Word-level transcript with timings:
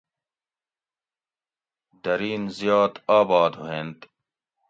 درین 2.03 2.43
زیات 2.57 2.93
آباد 3.19 3.51
ھوئینت 3.61 3.97